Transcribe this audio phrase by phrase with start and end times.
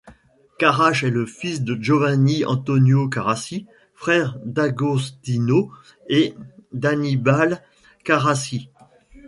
[0.57, 5.71] Carrache est le fils de Giovanni Antonio Carracci, frère d'Agostino
[6.09, 6.33] et
[6.73, 7.61] d'Annibale
[8.03, 8.69] Carracci.